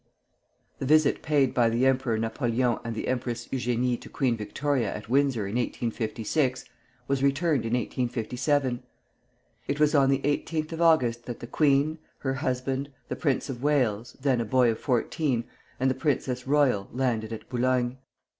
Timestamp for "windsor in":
5.09-5.57